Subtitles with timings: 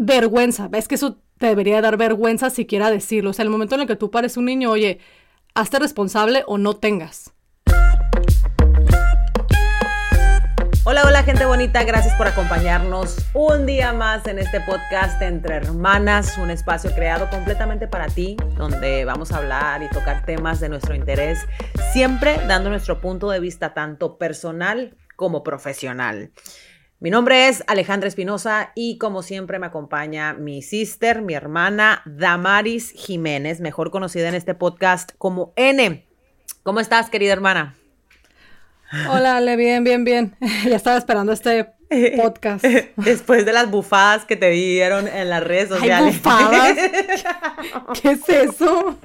[0.00, 0.70] vergüenza.
[0.72, 3.30] Es que eso te debería dar vergüenza siquiera decirlo.
[3.30, 4.98] O sea, el momento en el que tú pares un niño, oye,
[5.54, 7.32] hazte responsable o no tengas.
[10.84, 16.38] Hola, hola gente bonita, gracias por acompañarnos un día más en este podcast entre hermanas,
[16.38, 20.94] un espacio creado completamente para ti, donde vamos a hablar y tocar temas de nuestro
[20.94, 21.46] interés,
[21.92, 26.32] siempre dando nuestro punto de vista tanto personal como profesional.
[27.02, 32.90] Mi nombre es Alejandra Espinosa y como siempre me acompaña mi sister, mi hermana Damaris
[32.90, 36.06] Jiménez, mejor conocida en este podcast como N.
[36.62, 37.74] ¿Cómo estás, querida hermana?
[39.08, 40.36] Hola, Ale, bien, bien, bien.
[40.68, 41.72] ya estaba esperando este
[42.16, 42.64] podcast.
[42.96, 46.16] Después de las bufadas que te dieron en las redes sociales.
[46.16, 46.76] bufadas?
[48.00, 48.96] ¿Qué es eso?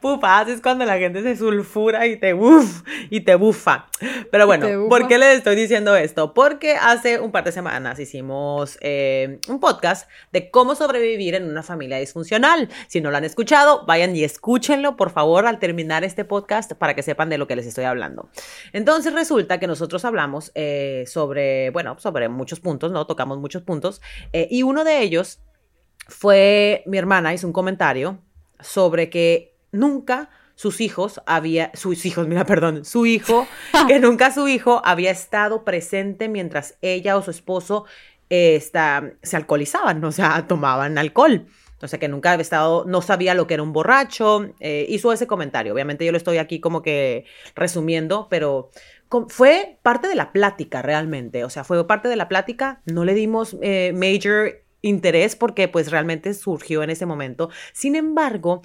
[0.00, 3.86] Bufadas es cuando la gente se sulfura y te uf, y te bufa.
[4.30, 6.34] Pero bueno, ¿por qué les estoy diciendo esto?
[6.34, 11.62] Porque hace un par de semanas hicimos eh, un podcast de cómo sobrevivir en una
[11.62, 12.68] familia disfuncional.
[12.88, 16.94] Si no lo han escuchado, vayan y escúchenlo, por favor, al terminar este podcast para
[16.94, 18.28] que sepan de lo que les estoy hablando.
[18.72, 23.06] Entonces resulta que nosotros hablamos eh, sobre, bueno, sobre muchos puntos, ¿no?
[23.06, 24.00] Tocamos muchos puntos.
[24.32, 25.40] Eh, y uno de ellos
[26.08, 28.18] fue, mi hermana hizo un comentario
[28.60, 33.46] sobre que nunca sus hijos había, sus hijos, mira, perdón, su hijo,
[33.88, 37.84] que nunca su hijo había estado presente mientras ella o su esposo
[38.30, 41.46] eh, está, se alcoholizaban, o sea, tomaban alcohol.
[41.82, 44.54] O sea, que nunca había estado, no sabía lo que era un borracho.
[44.60, 45.74] Eh, hizo ese comentario.
[45.74, 47.24] Obviamente yo lo estoy aquí como que
[47.56, 48.70] resumiendo, pero
[49.28, 53.14] fue parte de la plática realmente, o sea, fue parte de la plática, no le
[53.14, 57.50] dimos eh, major interés porque pues realmente surgió en ese momento.
[57.72, 58.62] Sin embargo,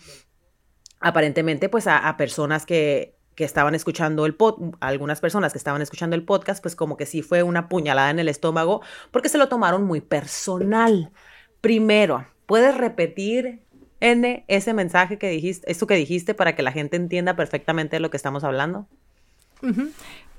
[1.00, 6.16] aparentemente pues a, personas que, que estaban escuchando el podcast, algunas personas que estaban escuchando
[6.16, 9.48] el podcast, pues como que sí fue una puñalada en el estómago porque se lo
[9.48, 11.11] tomaron muy personal.
[11.61, 13.61] Primero, ¿puedes repetir
[14.00, 18.00] N ese mensaje que dijiste, esto que dijiste para que la gente entienda perfectamente de
[18.00, 18.88] lo que estamos hablando?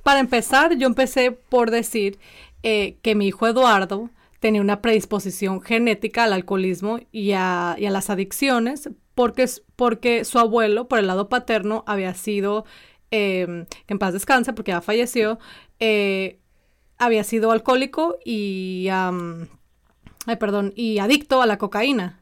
[0.03, 2.19] Para empezar, yo empecé por decir
[2.63, 4.11] eh, que mi hijo Eduardo
[4.41, 10.99] tenía una predisposición genética al alcoholismo y a, las adicciones, porque, porque su abuelo, por
[10.99, 12.65] el lado paterno, había sido,
[13.11, 15.39] em, en paz descanse, porque ya falleció,
[15.81, 16.39] eh,
[16.99, 22.21] había sido alcohólico y, ay, perdón, y adicto a la cocaína.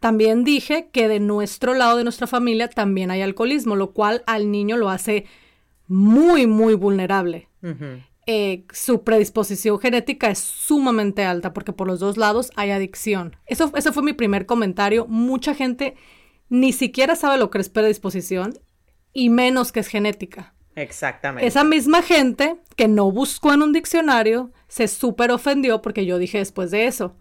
[0.00, 4.50] También dije que de nuestro lado de nuestra familia también hay alcoholismo, lo cual al
[4.50, 5.24] niño lo hace
[5.88, 7.48] muy, muy vulnerable.
[8.26, 13.36] Eh, su predisposición genética es sumamente alta porque por los dos lados hay adicción.
[13.46, 15.06] Eso, ese fue mi primer comentario.
[15.06, 15.96] Mucha gente
[16.50, 18.58] ni siquiera sabe lo que es predisposición
[19.12, 20.54] y menos que es genética.
[20.74, 21.46] Exactamente.
[21.46, 26.38] Esa misma gente que no buscó en un diccionario se súper ofendió porque yo dije
[26.38, 27.16] después de eso.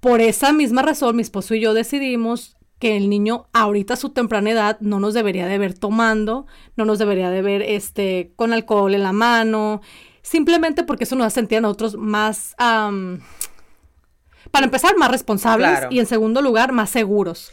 [0.00, 4.10] Por esa misma razón, mi esposo y yo decidimos que el niño ahorita a su
[4.10, 6.46] temprana edad no nos debería de ver tomando,
[6.76, 9.80] no nos debería de ver este, con alcohol en la mano,
[10.22, 16.06] simplemente porque eso nos hace sentir a nosotros más, para empezar, más responsables y en
[16.06, 17.52] segundo lugar, más seguros.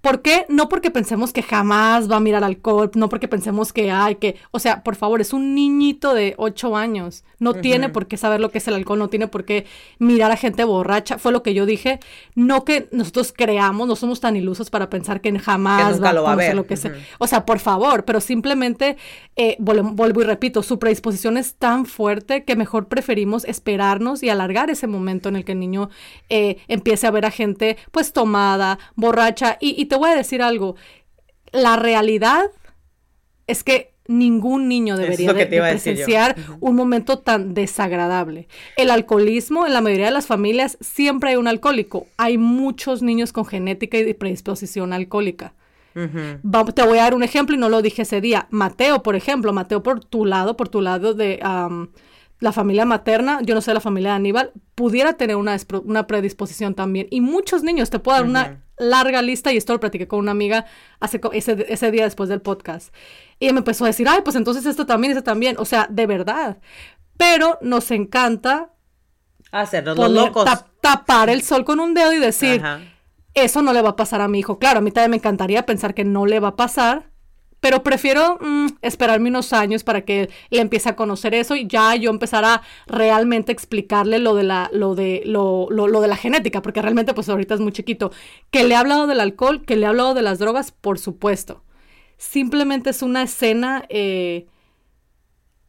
[0.00, 0.46] ¿Por qué?
[0.48, 4.36] No porque pensemos que jamás va a mirar alcohol, no porque pensemos que hay que,
[4.50, 8.40] o sea, por favor, es un niñito de 8 años, no tiene por qué saber
[8.40, 9.66] lo que es el alcohol, no tiene por qué
[9.98, 12.00] mirar a gente borracha, fue lo que yo dije,
[12.34, 16.54] no que nosotros creamos, no somos tan ilusos para pensar que jamás va, a ver
[16.54, 16.94] lo que sea.
[17.18, 18.96] O sea, por favor, pero simplemente,
[19.36, 24.70] eh, vuelvo y repito, su predisposición es tan fuerte que mejor preferimos esperarnos y alargar
[24.70, 25.90] ese momento en el que el niño
[26.28, 30.42] eh, empiece a ver a gente pues tomada, borracha y, y te voy a decir
[30.42, 30.76] algo,
[31.52, 32.50] la realidad
[33.46, 38.48] es que ningún niño debería de, presenciar un momento tan desagradable.
[38.76, 42.06] El alcoholismo, en la mayoría de las familias, siempre hay un alcohólico.
[42.16, 45.54] Hay muchos niños con genética y predisposición alcohólica.
[45.94, 48.46] te voy a dar un ejemplo y no lo dije ese día.
[48.50, 51.40] Mateo, por ejemplo, Mateo por tu lado, por tu lado de
[52.38, 56.74] la familia materna, yo no sé la familia de Aníbal, pudiera tener una, una predisposición
[56.74, 57.06] también.
[57.10, 60.32] Y muchos niños, te puedo dar una larga lista y esto lo platiqué con una
[60.32, 60.66] amiga
[61.00, 62.94] hace, ese, ese día después del podcast.
[63.38, 65.56] Y ella me empezó a decir, ay, pues entonces esto también, esto también.
[65.58, 66.58] O sea, de verdad.
[67.16, 68.74] Pero nos encanta
[69.50, 70.48] hacernos los locos.
[70.80, 72.62] tapar el sol con un dedo y decir,
[73.34, 74.58] eso no le va a pasar a mi hijo.
[74.58, 77.10] Claro, a mí también me encantaría pensar que no le va a pasar,
[77.60, 81.94] pero prefiero mm, esperarme unos años para que le empiece a conocer eso y ya
[81.96, 86.62] yo empezar a realmente explicarle lo de la, lo de, lo, lo, de la genética,
[86.62, 88.12] porque realmente pues ahorita es muy chiquito.
[88.50, 91.64] Que le he hablado del alcohol, que le he hablado de las drogas, por supuesto.
[92.18, 94.46] Simplemente es una escena eh,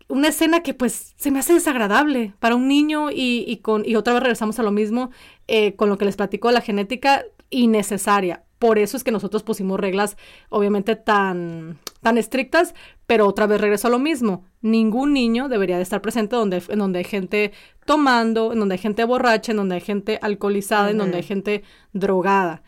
[0.10, 4.14] una escena que pues se me hace desagradable para un niño y, con, y otra
[4.14, 5.12] vez regresamos a lo mismo
[5.48, 8.44] eh, con lo que les platico de la genética innecesaria.
[8.60, 10.18] Por eso es que nosotros pusimos reglas
[10.50, 12.74] obviamente tan, tan estrictas,
[13.06, 14.46] pero otra vez regreso a lo mismo.
[14.62, 17.52] Ningún niño debería de estar presente donde, en donde hay gente
[17.86, 21.64] tomando, en donde hay gente borracha, en donde hay gente alcoholizada, en donde hay gente
[21.94, 22.64] drogada.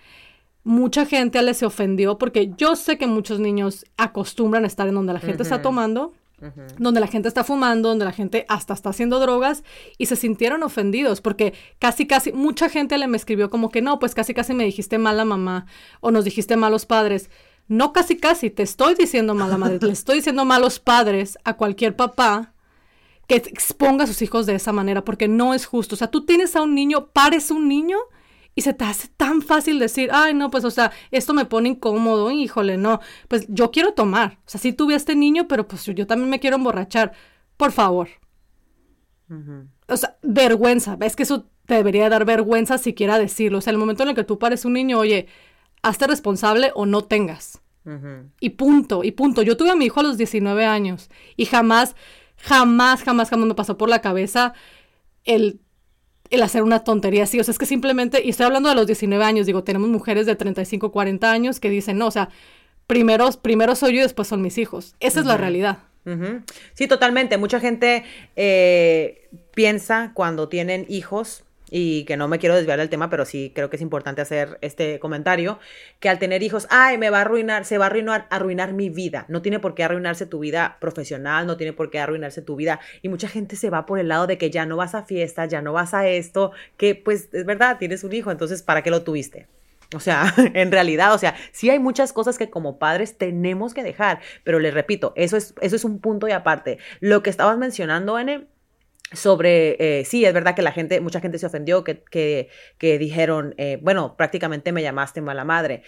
[0.64, 4.96] Mucha gente le se ofendió porque yo sé que muchos niños acostumbran a estar en
[4.96, 6.14] donde la gente está tomando
[6.78, 9.64] donde la gente está fumando, donde la gente hasta está haciendo drogas
[9.98, 14.00] y se sintieron ofendidos porque casi, casi, mucha gente le me escribió como que no,
[14.00, 15.66] pues casi, casi me dijiste mala mamá
[16.02, 17.30] o nos dijiste malos padres.
[17.68, 21.96] No casi, casi, te estoy diciendo mala madre, le estoy diciendo malos padres a cualquier
[21.96, 22.54] papá
[23.28, 25.94] que exponga a sus hijos de esa manera porque no es justo.
[25.94, 27.98] O sea, tú tienes a un niño, pares un niño
[28.60, 31.70] y se te hace tan fácil decir, ay, no, pues, o sea, esto me pone
[31.70, 34.38] incómodo, híjole, no, pues yo quiero tomar.
[34.40, 37.14] O sea, sí tuve a este niño, pero pues yo también me quiero emborrachar.
[37.56, 38.10] Por favor.
[39.88, 40.98] O sea, vergüenza.
[41.00, 43.60] Es que eso te debería dar vergüenza siquiera decirlo.
[43.60, 45.28] O sea, el momento en el que tú pares un niño, oye,
[45.82, 47.62] hazte responsable o no tengas.
[48.42, 49.42] Y punto, y punto.
[49.42, 51.96] Yo tuve a mi hijo a los 19 años y jamás,
[52.36, 54.54] jamás, jamás, jamás me pasó por la cabeza
[55.24, 55.62] el
[56.30, 57.40] el hacer una tontería así.
[57.40, 60.26] O sea, es que simplemente, y estoy hablando de los 19 años, digo, tenemos mujeres
[60.26, 62.30] de 35, 40 años que dicen, no, o sea,
[62.88, 64.96] primero, primero soy yo y después son mis hijos.
[65.00, 65.80] Esa es la realidad.
[66.74, 67.38] Sí, totalmente.
[67.38, 68.04] Mucha gente
[68.36, 73.52] eh, piensa cuando tienen hijos y que no me quiero desviar del tema, pero sí
[73.54, 75.60] creo que es importante hacer este comentario,
[76.00, 78.90] que al tener hijos, ay, me va a arruinar, se va a arruinar, arruinar mi
[78.90, 79.26] vida.
[79.28, 82.80] No tiene por qué arruinarse tu vida profesional, no tiene por qué arruinarse tu vida.
[83.02, 85.50] Y mucha gente se va por el lado de que ya no vas a fiestas,
[85.50, 88.92] ya no vas a esto, que pues es verdad, tienes un hijo, entonces, ¿para qué
[88.92, 89.48] lo tuviste?
[89.96, 93.84] O sea, en realidad, o sea, sí hay muchas cosas que como padres tenemos que
[93.84, 96.78] dejar, pero les repito, eso es, eso es un punto y aparte.
[97.00, 98.48] Lo que estabas mencionando, N,
[99.12, 103.56] sobre, eh, sí, es verdad que la gente, mucha gente se ofendió, que, que, dijeron,
[103.58, 105.84] eh, bueno, prácticamente me llamaste mala madre.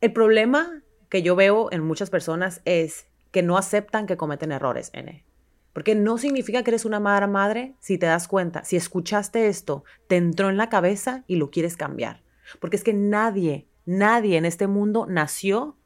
[0.00, 4.90] El problema que yo veo en muchas personas es que no aceptan que cometen errores,
[4.92, 5.24] N.
[5.72, 9.84] Porque no significa que eres una mala madre si te das cuenta, si escuchaste esto,
[10.08, 12.22] te entró en la cabeza y lo quieres cambiar.
[12.60, 15.76] Porque es que nadie, nadie en este mundo nació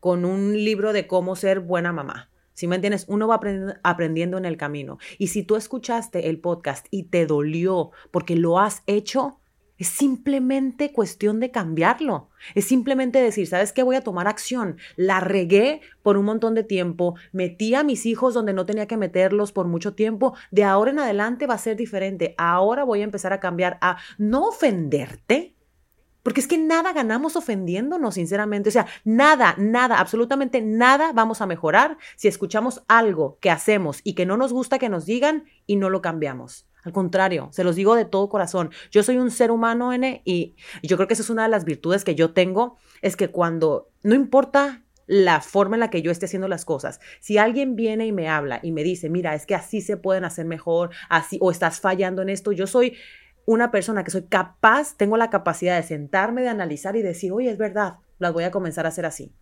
[0.00, 2.31] con un libro de cómo ser buena mamá.
[2.54, 3.40] Si me entiendes, uno va
[3.82, 4.98] aprendiendo en el camino.
[5.18, 9.38] Y si tú escuchaste el podcast y te dolió porque lo has hecho,
[9.82, 12.28] es simplemente cuestión de cambiarlo.
[12.54, 13.82] Es simplemente decir, ¿sabes qué?
[13.82, 14.76] Voy a tomar acción.
[14.94, 17.16] La regué por un montón de tiempo.
[17.32, 20.34] Metí a mis hijos donde no tenía que meterlos por mucho tiempo.
[20.52, 22.36] De ahora en adelante va a ser diferente.
[22.38, 25.56] Ahora voy a empezar a cambiar a no ofenderte,
[26.22, 28.68] porque es que nada ganamos ofendiéndonos, sinceramente.
[28.68, 34.14] O sea, nada, nada, absolutamente nada vamos a mejorar si escuchamos algo que hacemos y
[34.14, 36.66] que no nos gusta que nos digan y no lo cambiamos.
[36.84, 38.70] Al contrario, se los digo de todo corazón.
[38.90, 41.64] Yo soy un ser humano, N, y yo creo que esa es una de las
[41.64, 46.10] virtudes que yo tengo, es que cuando, no importa la forma en la que yo
[46.10, 47.00] esté haciendo las cosas.
[47.20, 50.24] Si alguien viene y me habla y me dice, mira, es que así se pueden
[50.24, 52.96] hacer mejor, así, o estás fallando en esto, yo soy
[53.46, 57.50] una persona que soy capaz, tengo la capacidad de sentarme, de analizar y decir, oye,
[57.50, 59.34] es verdad, las voy a comenzar a hacer así.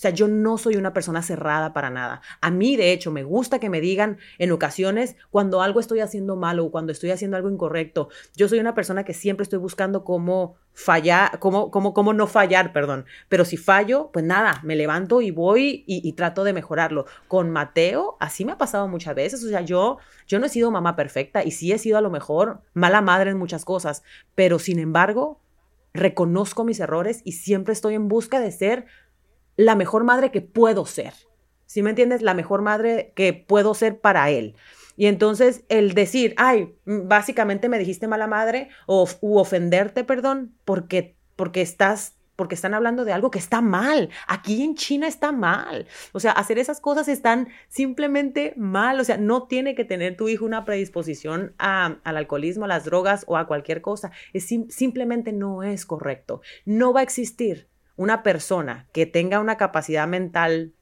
[0.00, 2.22] O sea, yo no soy una persona cerrada para nada.
[2.40, 6.36] A mí, de hecho, me gusta que me digan en ocasiones cuando algo estoy haciendo
[6.36, 8.08] mal o cuando estoy haciendo algo incorrecto.
[8.34, 12.72] Yo soy una persona que siempre estoy buscando cómo fallar, cómo, cómo, cómo no fallar,
[12.72, 13.04] perdón.
[13.28, 17.04] Pero si fallo, pues nada, me levanto y voy y, trato de mejorarlo.
[17.28, 19.44] Con Mateo, así me ha pasado muchas veces.
[19.44, 22.08] O sea, yo, yo no he sido mamá perfecta y sí he sido a lo
[22.08, 24.02] mejor mala madre en muchas cosas.
[24.34, 25.42] Pero sin embargo,
[25.92, 28.86] reconozco mis errores y siempre estoy en busca de ser
[29.56, 31.14] la mejor madre que puedo ser.
[31.66, 32.22] ¿Sí me entiendes?
[32.22, 34.56] La mejor madre que puedo ser para él.
[34.96, 41.16] Y entonces el decir, ay, básicamente me dijiste mala madre o u ofenderte, perdón, porque,
[41.36, 44.08] porque estás porque están hablando de algo que está mal.
[44.26, 45.86] Aquí en China está mal.
[46.12, 48.98] O sea, hacer esas cosas están simplemente mal.
[48.98, 53.24] O sea, no tiene que tener tu hijo una predisposición al alcoholismo, a las drogas
[53.26, 54.10] o a cualquier cosa.
[54.34, 56.40] Simplemente no es correcto.
[56.64, 57.69] No va a existir
[58.00, 60.72] una persona que tenga una capacidad mental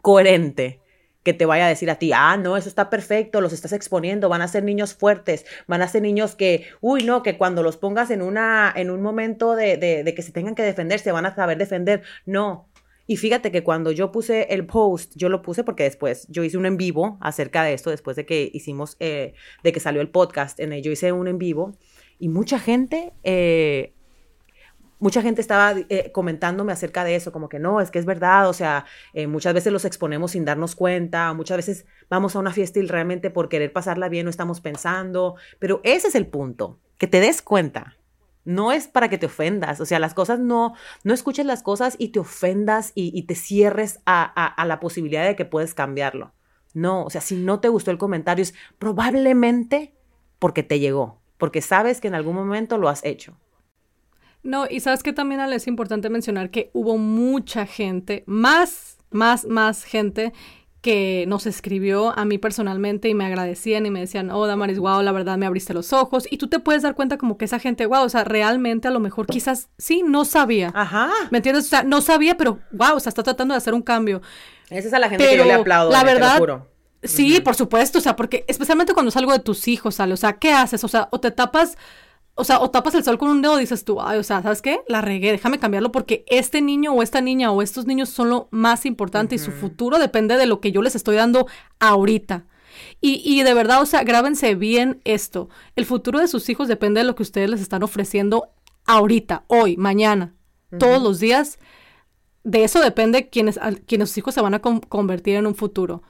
[0.00, 0.80] coherente,
[1.22, 4.30] que te vaya a decir a ti, ah, no, eso está perfecto, los estás exponiendo,
[4.30, 7.76] van a ser niños fuertes, van a ser niños que, uy, no, que cuando los
[7.76, 11.26] pongas en, una, en un momento de, de, que se tengan que defender, se van
[11.26, 12.02] a saber defender.
[12.24, 12.70] No.
[13.06, 16.56] Y fíjate que cuando yo puse el post, yo lo puse porque después yo hice
[16.56, 20.08] un en vivo acerca de esto, después de que hicimos, eh, de que salió el
[20.08, 21.76] podcast, en el, yo hice un en vivo
[22.18, 23.92] y mucha gente eh,
[25.04, 28.48] mucha gente estaba eh, comentándome acerca de eso, como que no, es que es verdad,
[28.48, 32.54] o sea, eh, muchas veces los exponemos sin darnos cuenta, muchas veces vamos a una
[32.54, 36.78] fiesta y realmente por querer pasarla bien no estamos pensando, pero ese es el punto,
[36.96, 37.98] que te des cuenta.
[38.46, 41.96] No es para que te ofendas, o sea, las cosas no, no escuches las cosas
[41.98, 46.32] y te ofendas y, te cierres a, a la posibilidad de que puedes cambiarlo.
[46.72, 49.94] No, o sea, si no te gustó el comentario es probablemente
[50.38, 53.36] porque te llegó, porque sabes que en algún momento lo has hecho.
[54.44, 59.84] No, y sabes que también es importante mencionar que hubo mucha gente, más, más, más
[59.84, 60.32] gente
[60.82, 65.00] que nos escribió a mí personalmente y me agradecían y me decían, oh, Damaris, wow,
[65.00, 66.26] la verdad me abriste los ojos.
[66.30, 68.90] Y tú te puedes dar cuenta como que esa gente, wow, o sea, realmente a
[68.90, 70.70] lo mejor quizás sí, no sabía.
[70.74, 71.10] Ajá.
[71.30, 71.64] ¿Me entiendes?
[71.64, 74.20] O sea, no sabía, pero wow, o sea, está tratando de hacer un cambio.
[74.68, 75.90] Esa es a la gente que yo le aplaudo.
[75.90, 76.38] La verdad,
[77.02, 80.16] Sí, por supuesto, o sea, porque especialmente cuando es algo de tus hijos, sale, o
[80.16, 80.84] sea, ¿qué haces?
[80.84, 81.76] O sea, o te tapas
[82.36, 84.42] o sea, o tapas el sol con un dedo y dices tú, ay, o sea,
[84.42, 84.80] ¿sabes qué?
[84.88, 88.48] La regué, déjame cambiarlo porque este niño o esta niña o estos niños son lo
[88.50, 91.46] más importante y su futuro depende de lo que yo les estoy dando
[91.78, 92.46] ahorita.
[93.00, 95.48] Y, y, de verdad, o sea, grábense bien esto.
[95.76, 98.48] El futuro de sus hijos depende de lo que ustedes les están ofreciendo
[98.84, 100.34] ahorita, hoy, mañana,
[100.78, 101.58] todos los días.
[102.42, 106.02] De eso depende quiénes, quienes sus hijos se van a convertir en un futuro.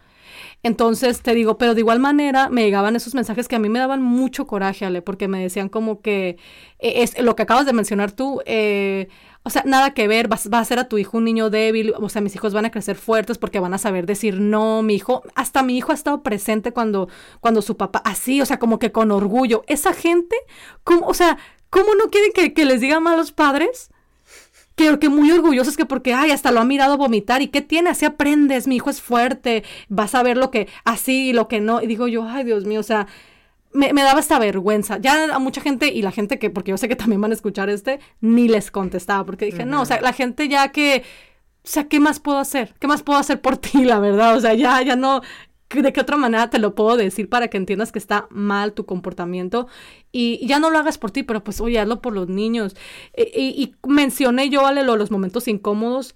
[0.65, 3.79] Entonces te digo, pero de igual manera me llegaban esos mensajes que a mí me
[3.79, 6.39] daban mucho coraje, Ale, porque me decían como que
[6.79, 9.09] e, es lo que acabas de mencionar tú, eh,
[9.43, 12.09] o sea, nada que ver, va, a ser a tu hijo un niño débil, o
[12.09, 15.23] sea, mis hijos van a crecer fuertes porque van a saber decir no, mi hijo,
[15.35, 18.91] hasta mi hijo ha estado presente cuando, cuando su papá, así, o sea, como que
[18.91, 19.65] con orgullo.
[19.67, 20.35] Esa gente,
[20.83, 21.37] ¿cómo, o sea,
[21.69, 23.91] ¿cómo no quieren que, que les digan malos padres?
[24.77, 27.43] Que, que muy orgullosos que porque, ay, hasta lo ha mirado vomitar.
[27.43, 27.91] ¿Y qué tiene?
[27.91, 31.61] Así aprendes, mi hijo es fuerte, vas a ver lo que así y lo que
[31.61, 31.83] no.
[31.83, 33.07] Y digo yo, ay, Dios mío, o sea,
[33.75, 34.99] me, daba esta vergüenza.
[34.99, 37.35] Ya a mucha gente y la gente que, porque yo sé que también van a
[37.35, 41.03] escuchar este, ni les contestaba, porque dije, no, o sea, la gente ya que,
[41.65, 42.75] o sea, ¿qué más puedo hacer?
[42.79, 44.37] ¿Qué más puedo hacer por ti, la verdad?
[44.37, 45.23] O sea, ya, ya no,
[45.83, 48.87] ¿de qué otra manera te lo puedo decir para que entiendas que está mal tu
[48.87, 49.67] comportamiento?
[50.13, 52.77] Y, ya no lo hagas por ti, pero pues oye, hazlo por los niños.
[53.15, 56.15] E, y, mencioné yo, vale, los momentos incómodos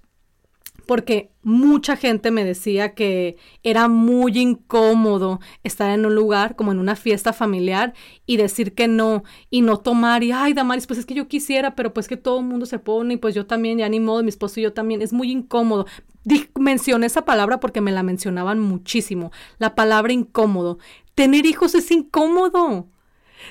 [0.89, 6.79] porque mucha gente me decía que era muy incómodo estar en un lugar como en
[6.79, 7.93] una fiesta familiar
[8.25, 11.75] y decir que no y no tomar y ay Damaris pues es que yo quisiera
[11.75, 14.23] pero pues que todo el mundo se pone y pues yo también ya ni modo
[14.23, 15.85] mi esposo y yo también es muy incómodo
[16.59, 20.79] mencioné esa palabra porque me la mencionaban muchísimo la palabra incómodo
[21.15, 22.87] tener hijos es incómodo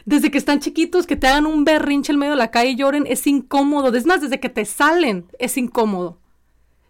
[0.05, 2.77] desde que están chiquitos, que te hagan un berrinche en medio de la calle y
[2.77, 3.95] lloren, es incómodo.
[3.97, 6.21] Es más, desde que te salen, es incómodo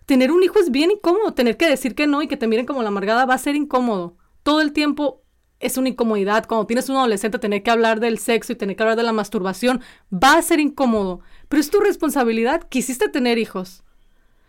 [0.08, 2.64] tener un hijo es bien incómodo, tener que decir que no y que te miren
[2.64, 4.16] como la amargada va a ser incómodo.
[4.42, 5.22] Todo el tiempo
[5.60, 6.46] es una incomodidad.
[6.46, 9.12] Cuando tienes un adolescente, tener que hablar del sexo y tener que hablar de la
[9.12, 11.20] masturbación va a ser incómodo.
[11.50, 12.62] Pero es tu responsabilidad.
[12.70, 13.84] Quisiste tener hijos.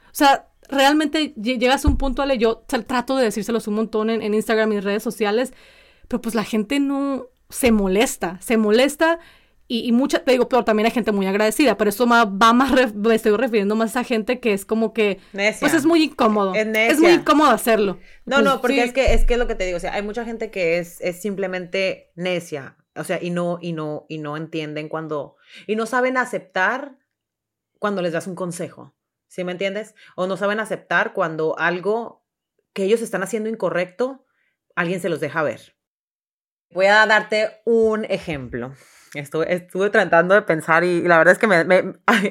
[0.06, 4.22] O sea, realmente llegas a un punto, Ale, yo trato de decírselos un montón en,
[4.22, 5.54] en Instagram y redes sociales,
[6.08, 9.20] pero pues la gente no se molesta, se molesta
[9.72, 12.96] y, y, mucha, te digo, pero también hay gente muy agradecida, pero eso va, más,
[12.96, 16.56] me estoy refiriendo más a gente que es como que, pues es muy incómodo.
[16.56, 18.00] Es, muy incómodo hacerlo.
[18.26, 19.94] No, pues, no, porque es que es que es lo que te digo, o sea,
[19.94, 24.18] hay mucha gente que es, es simplemente necia, o sea, y no, y no, y
[24.18, 25.36] no entienden cuando,
[25.68, 26.98] y no saben aceptar
[27.78, 28.96] cuando les das un consejo,
[29.30, 29.96] ¿sí me entiendes?
[30.18, 32.26] O no saben aceptar cuando algo
[32.74, 34.26] que ellos están haciendo incorrecto,
[34.76, 35.76] alguien se los deja ver.
[36.72, 38.74] Voy a darte un ejemplo.
[39.16, 41.66] Estuve, estuve tratando de pensar y, la verdad es que me,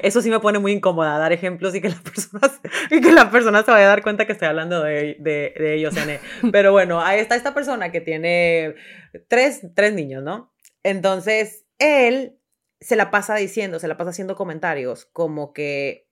[0.01, 3.31] eso sí me pone muy incómoda dar ejemplos y que las personas y que la
[3.31, 5.95] persona se vaya a dar cuenta que estoy hablando de, de, de ellos.
[6.51, 8.75] Pero bueno, ahí está esta persona que tiene
[9.27, 10.53] tres, tres niños, ¿no?
[10.83, 12.39] Entonces, él
[12.79, 16.08] se la pasa diciendo, se la pasa haciendo comentarios como que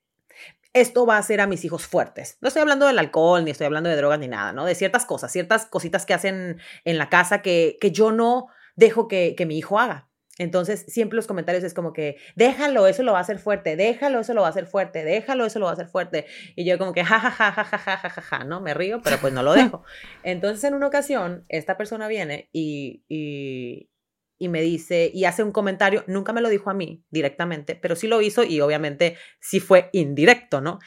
[0.82, 2.38] esto va a hacer a mis hijos fuertes.
[2.42, 4.66] No estoy hablando del alcohol, ni estoy hablando de drogas, ni nada, ¿no?
[4.66, 9.08] De ciertas cosas, ciertas cositas que hacen en la casa que, que yo no dejo
[9.08, 10.08] que, que mi hijo haga.
[10.40, 14.20] Entonces, siempre los comentarios es como que, déjalo, eso lo va a hacer fuerte, déjalo,
[14.20, 16.28] eso lo va a hacer fuerte, déjalo, eso lo va a hacer fuerte.
[16.56, 18.62] Y yo como que, ja, ja, ja, ja, ja, ja, ja, ja, ja, ¿no?
[18.62, 19.84] Me río, pero pues no lo dejo.
[20.24, 23.90] Entonces, en una ocasión, esta persona viene y, y,
[24.39, 27.96] y me dice, y hace un comentario, nunca me lo dijo a mí directamente, pero
[27.96, 30.79] sí lo hizo y obviamente sí fue indirecto, ¿no?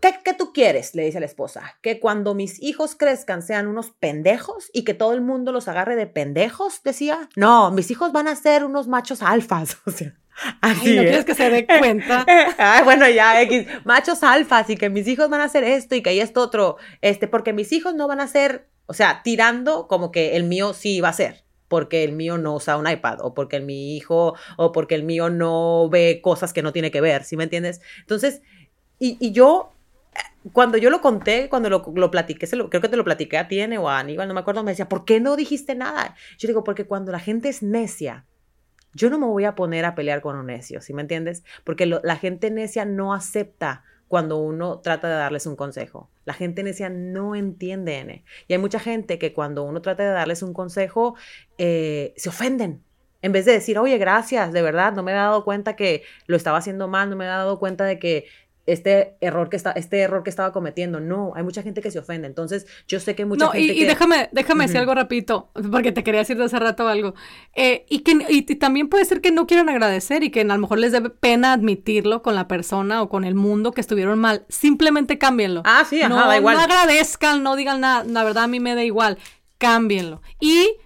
[0.00, 0.94] ¿Qué, tú quieres?
[0.94, 1.78] Le dice la esposa.
[1.82, 5.96] Que cuando mis hijos crezcan sean unos pendejos y que todo el mundo los agarre
[5.96, 7.28] de pendejos, decía.
[7.36, 9.78] No, mis hijos van a ser unos machos alfas.
[9.86, 10.12] O sea,
[10.62, 10.96] así.
[10.96, 12.26] no quieres que se dé cuenta.
[12.58, 13.66] Ay, bueno, ya, X.
[13.84, 16.76] Machos alfas y que mis hijos van a hacer esto y que hay esto otro.
[17.02, 20.74] Este, porque mis hijos no van a ser, o sea, tirando como que el mío
[20.74, 21.43] sí va a ser.
[21.68, 25.02] Porque el mío no usa un iPad o porque el, mi hijo o porque el
[25.02, 27.80] mío no ve cosas que no tiene que ver, ¿sí me entiendes?
[28.00, 28.42] Entonces,
[28.98, 29.72] y, y yo,
[30.52, 33.38] cuando yo lo conté, cuando lo, lo platiqué, se lo, creo que te lo platiqué
[33.38, 36.14] a ti o a Aníbal, no me acuerdo, me decía, ¿por qué no dijiste nada?
[36.38, 38.26] Yo digo, porque cuando la gente es necia,
[38.92, 41.42] yo no me voy a poner a pelear con un necio, ¿sí me entiendes?
[41.64, 46.10] Porque la gente necia no acepta cuando uno trata de darles un consejo.
[46.24, 47.98] La gente necia no entiende.
[47.98, 48.24] N.
[48.48, 51.16] Y hay mucha gente que cuando uno trata de darles un consejo,
[51.58, 52.82] eh, se ofenden.
[53.22, 56.36] En vez de decir, oye, gracias, de verdad, no me he dado cuenta que lo
[56.36, 58.26] estaba haciendo mal, no me he dado cuenta de que
[58.66, 61.00] este error que está, este error que estaba cometiendo.
[61.00, 62.26] No, hay mucha gente que se ofende.
[62.26, 63.74] Entonces, yo sé que mucha gente.
[63.74, 67.14] Y, y déjame, déjame decir algo rapidito, porque te quería decir de hace rato algo.
[67.54, 70.58] Eh, y que y, también puede ser que no quieran agradecer y que a lo
[70.58, 74.44] mejor les dé pena admitirlo con la persona o con el mundo que estuvieron mal.
[74.48, 75.62] Simplemente cámbienlo.
[75.64, 76.56] Ah, sí, ajá, no, da igual.
[76.56, 78.04] No agradezcan, no digan nada.
[78.04, 79.18] La verdad, a mí me da igual.
[79.58, 80.22] Cámbienlo.
[80.40, 80.76] Y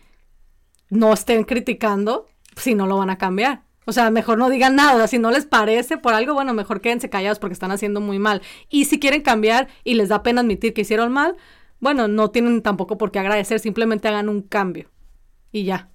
[0.91, 3.68] no estén criticando si no lo van a cambiar.
[3.89, 5.07] O sea, mejor no digan nada.
[5.07, 8.43] Si no les parece por algo, bueno, mejor quédense callados porque están haciendo muy mal.
[8.69, 11.39] Y si quieren cambiar y les da pena admitir que hicieron mal,
[11.81, 14.91] bueno, no tienen tampoco por qué agradecer, simplemente hagan un cambio.
[15.53, 15.89] Y ya.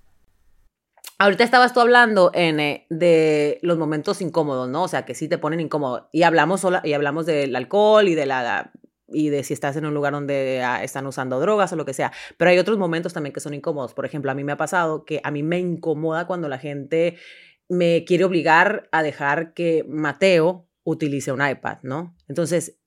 [1.20, 4.82] Ahorita estabas tú hablando N, de los momentos incómodos, ¿no?
[4.82, 6.10] O sea, que sí te ponen incómodo.
[6.12, 8.72] Y hablamos, sola, y hablamos del alcohol y de la
[9.08, 11.94] y de si estás en un lugar donde ah, están usando drogas o lo que
[11.94, 12.12] sea.
[12.38, 13.94] Pero hay otros momentos también que son incómodos.
[13.94, 17.18] Por ejemplo, a mí me ha pasado que a mí me incomoda cuando la gente
[17.70, 22.16] me quiere obligar a dejar que Mateo utilice un iPad, ¿no?
[22.28, 22.78] Entonces,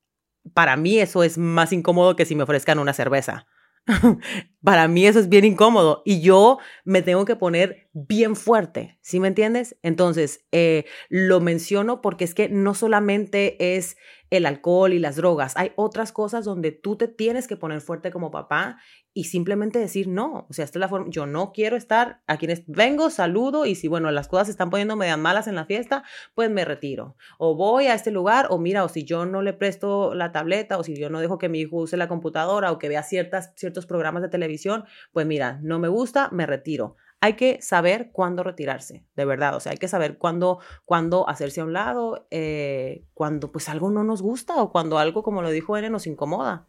[0.55, 3.47] para mí eso es más incómodo que si me ofrezcan una cerveza.
[4.65, 9.21] para mí eso es bien incómodo y yo me tengo que poner bien fuerte, ¿sí
[9.21, 9.77] me entiendes?
[9.83, 13.97] Entonces, eh, lo menciono porque es que no solamente es
[14.31, 15.57] el alcohol y las drogas.
[15.57, 18.79] Hay otras cosas donde tú te tienes que poner fuerte como papá
[19.17, 20.45] y simplemente decir no.
[20.51, 21.07] O sea, esta es la forma.
[21.09, 24.69] Yo no quiero estar a quienes vengo, saludo y si, bueno, las cosas se están
[24.69, 26.05] poniendo medio malas en la fiesta,
[26.35, 27.17] pues me retiro.
[27.39, 30.77] O voy a este lugar, o mira, o si yo no le presto la tableta,
[30.77, 33.55] o si yo no dejo que mi hijo use la computadora o que vea ciertas,
[33.57, 38.43] ciertos programas de televisión, pues mira, no me gusta, me retiro hay que saber cuándo
[38.43, 39.57] retirarse, de verdad.
[39.57, 43.91] O sea, hay que saber cuándo, cuándo hacerse a un lado, eh, cuando pues algo
[43.91, 46.67] no nos gusta o cuando algo, como lo dijo Ene, nos incomoda.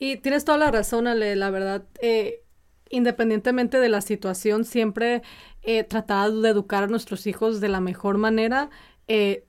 [0.00, 1.84] Y tienes toda la razón, Ale, la verdad.
[2.00, 2.42] Eh,
[2.88, 5.22] independientemente de la situación, siempre
[5.62, 8.70] eh, tratar de educar a nuestros hijos de la mejor manera.
[9.08, 9.46] Eh,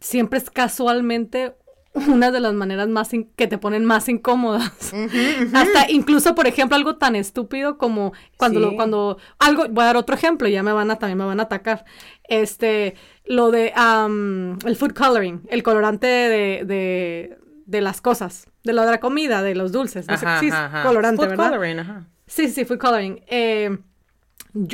[0.00, 1.56] siempre es casualmente
[1.94, 4.92] una de las maneras más que te ponen más incómodas.
[5.54, 9.96] Hasta incluso, por ejemplo, algo tan estúpido como cuando lo, cuando algo, voy a dar
[9.96, 11.86] otro ejemplo, ya me van a también me van a atacar.
[12.24, 13.72] Este, lo de
[14.66, 19.42] el food coloring, el colorante de, de, de, las cosas, de lo de la comida,
[19.42, 20.06] de los dulces.
[20.40, 20.50] sí,
[20.82, 22.06] colorante, food Coloring, ajá.
[22.26, 23.22] Sí, sí, food coloring.
[23.26, 23.76] Eh,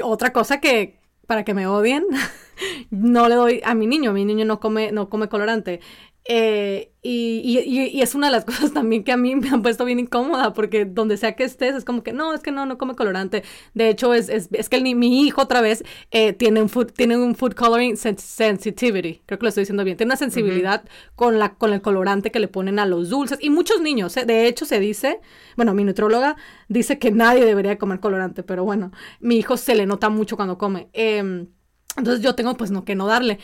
[0.02, 2.04] otra cosa que para que me odien,
[2.90, 5.80] no le doy a mi niño, mi niño no come, no come colorante.
[6.26, 9.84] Eh, y, y, es una de las cosas también que a mí me han puesto
[9.84, 12.76] bien incómoda, porque donde sea que estés, es como que no, es que no, no
[12.78, 13.42] come colorante.
[13.74, 16.92] De hecho, es, es, es que el, mi hijo otra vez eh, tiene, un food,
[16.92, 20.84] tiene un food coloring sensitivity, creo que lo estoy diciendo bien, tiene una sensibilidad
[21.16, 23.38] con, la, con el colorante que le ponen a los dulces.
[23.40, 25.20] Y muchos niños, eh, de hecho, se dice,
[25.56, 26.36] bueno, mi nutróloga
[26.68, 30.58] dice que nadie debería comer colorante, pero bueno, mi hijo se le nota mucho cuando
[30.58, 30.90] come.
[30.92, 31.48] Em,
[31.96, 33.38] entonces yo tengo pues no que no darle.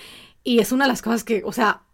[0.45, 1.86] Y es una de las cosas que, o sea,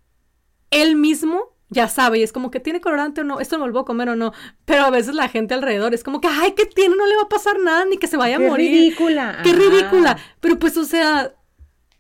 [0.73, 3.73] él mismo ya sabe y es como que tiene colorante o no, esto no lo
[3.73, 4.33] voy a comer o no,
[4.65, 6.97] pero a veces la gente alrededor es como que, ay, ¿qué tiene?
[6.97, 8.71] No le va a pasar nada, ni que se vaya a morir.
[8.71, 9.39] Qué ridícula.
[9.43, 10.19] Qué ridícula.
[10.41, 11.35] Pero pues, o sea,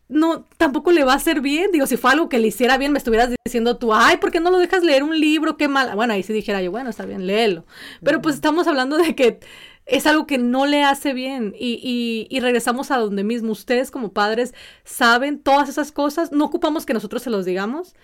[0.08, 1.72] no, tampoco le va a hacer bien.
[1.72, 4.40] Digo, si fue algo que le hiciera bien, me estuvieras diciendo tú, ay, ¿por qué
[4.40, 5.56] no lo dejas leer un libro?
[5.56, 5.94] Qué mal.
[5.96, 7.64] Bueno, ahí sí dijera yo, bueno, está bien, léelo.
[8.04, 9.40] Pero pues estamos hablando de que
[9.86, 13.52] es algo que no le hace bien y, y, y, regresamos a donde mismo.
[13.52, 14.54] Ustedes como padres
[14.84, 17.94] saben todas esas cosas, no ocupamos que nosotros se los digamos,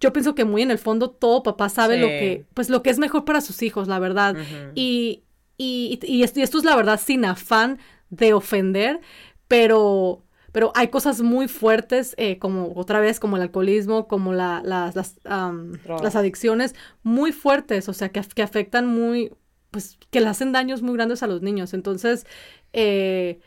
[0.00, 2.90] yo pienso que muy en el fondo todo papá sabe lo que, pues lo que
[2.90, 4.36] es mejor para sus hijos, la verdad.
[4.74, 5.24] y,
[5.56, 7.78] y, y, esto, es la verdad sin afán
[8.10, 9.00] de ofender,
[9.48, 14.62] pero, pero hay cosas muy fuertes, eh, como otra vez, como el alcoholismo, como la,
[14.64, 19.32] las, las adicciones, muy fuertes, o sea, que, que afectan muy,
[19.72, 21.74] pues, que le hacen daños muy grandes a los niños.
[21.74, 22.24] Entonces,
[22.72, 23.40] eh,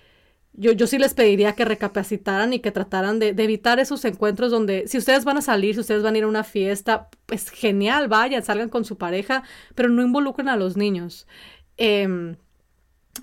[0.54, 4.88] yo, yo sí les pediría que recapacitaran y que trataran de, evitar esos encuentros donde
[4.88, 8.08] si ustedes van a salir, si ustedes van a ir a una fiesta, pues genial,
[8.10, 9.44] vayan, salgan con su pareja,
[9.76, 11.26] pero no involucren a los niños.
[11.78, 12.36] Em,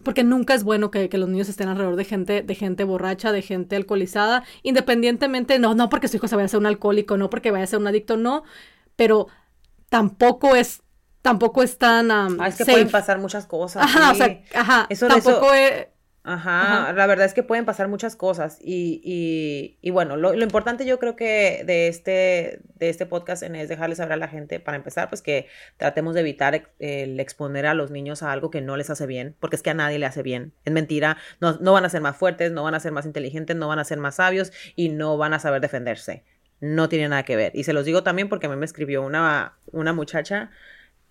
[0.05, 3.43] porque nunca es bueno que, los niños estén alrededor de gente, de gente borracha, de
[3.43, 7.29] gente alcoholizada, independientemente, no, no porque su hijo se vaya a ser un alcohólico, no
[7.31, 8.43] porque vaya a ser un adicto, no,
[8.97, 9.29] pero
[9.91, 10.83] tampoco es,
[11.21, 12.11] tampoco es tan...
[12.11, 13.83] ah, es que pueden pasar muchas cosas.
[13.83, 15.89] Ajá, o sea, ajá, eso, tampoco es
[16.31, 19.01] Ajá, la verdad es que pueden pasar muchas cosas y,
[19.81, 23.97] y, bueno, lo, lo, importante yo creo que de este, de este podcast es dejarles
[23.97, 25.47] saber a la gente, para empezar, pues que
[25.79, 29.37] tratemos de evitar el exponer a los niños a algo que no les hace bien,
[29.41, 32.03] porque es que a nadie le hace bien, es mentira, no, no van a ser
[32.03, 34.91] más fuertes, no van a ser más inteligentes, no van a ser más sabios y
[34.91, 36.25] no van a saber defenderse,
[36.61, 37.53] no tiene nada que ver.
[37.55, 40.51] Y se los digo también porque a mí me escribió una, una muchacha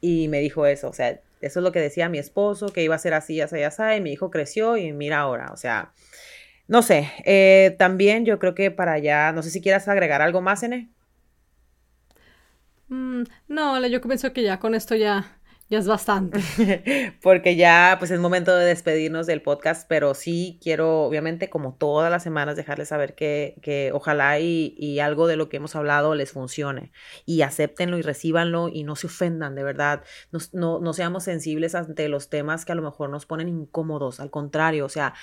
[0.01, 2.95] y me dijo eso, o sea, eso es lo que decía mi esposo, que iba
[2.95, 5.93] a ser así, así, así, y mi hijo creció y mira ahora, o sea,
[6.67, 10.41] no sé, eh, también yo creo que para allá, no sé si quieras agregar algo
[10.41, 10.89] más, Ene.
[12.89, 15.36] Mm, no, yo pienso que ya con esto ya
[15.69, 16.39] ya es bastante.
[17.21, 22.09] Porque ya pues es momento de despedirnos del podcast, pero sí quiero obviamente como todas
[22.09, 26.15] las semanas dejarles saber que, que ojalá y, y, algo de lo que hemos hablado
[26.15, 26.91] les funcione
[27.25, 30.03] y acéptenlo y recíbanlo y no se ofendan, de verdad.
[30.31, 34.19] No, no, no seamos sensibles ante los temas que a lo mejor nos ponen incómodos,
[34.21, 35.13] al contrario, o sea,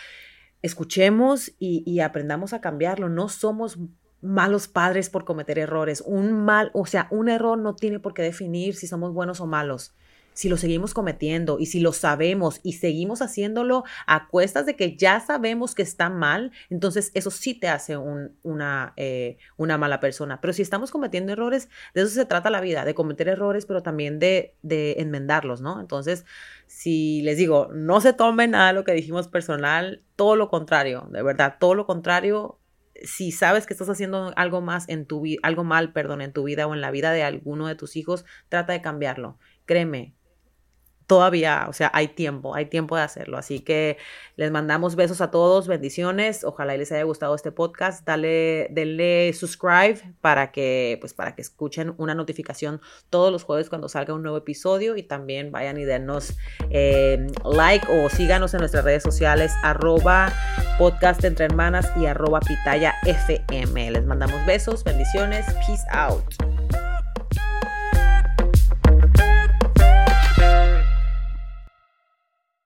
[0.61, 3.09] escuchemos y, y aprendamos a cambiarlo.
[3.09, 3.79] No somos
[4.21, 6.03] malos padres por cometer errores.
[6.05, 9.47] Un mal, o sea, un error no tiene por qué definir si somos buenos o
[9.47, 9.95] malos
[10.35, 14.97] si lo seguimos cometiendo y si lo sabemos y seguimos haciéndolo a cuestas de que
[14.97, 20.41] ya sabemos que está mal, entonces eso sí te hace una, eh, una mala persona.
[20.41, 23.83] Pero si estamos cometiendo errores, de eso se trata la vida, de cometer errores, pero
[23.83, 25.81] también de, de enmendarlos, ¿no?
[25.81, 26.25] Entonces,
[26.67, 31.09] si les digo, no se tomen nada de lo que dijimos personal, todo lo contrario,
[31.11, 32.59] de verdad, todo lo contrario,
[33.03, 36.67] si sabes que estás haciendo algo más en tu algo mal, perdón, en tu vida
[36.67, 39.39] o en la vida de alguno de tus hijos, trata de cambiarlo.
[39.67, 40.15] Créeme,
[41.07, 43.39] todavía, o sea, hay tiempo, hay tiempo de hacerlo.
[43.39, 43.99] Así que
[44.37, 46.45] les mandamos besos a todos, bendiciones.
[46.45, 48.05] Ojalá les haya gustado este podcast.
[48.07, 53.89] Dale, denle subscribe para que, pues, para que escuchen una notificación todos los jueves cuando
[53.89, 56.35] salga un nuevo episodio y también vayan y denos
[56.71, 60.33] eh, like o síganos en nuestras redes sociales arroba
[60.79, 63.91] podcast entre hermanas y arroba pitaya fm.
[63.91, 66.25] Les mandamos besos, bendiciones, peace out.